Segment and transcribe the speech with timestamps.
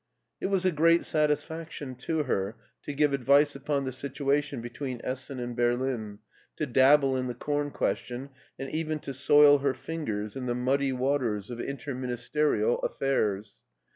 [0.39, 2.55] It was a great satisfaction to her
[2.85, 6.17] to give advice upon the situation between Essen and Berlin,
[6.55, 10.91] to dabble in the com question, and even to soil her fingers in the muddy
[10.91, 13.57] waters of interminis^ BERLIN 171 terial affairs.